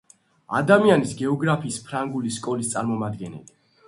[0.59, 3.43] ადამიანის გეოგრაფიის ფრანგული სკოლის წარმომადგენელი.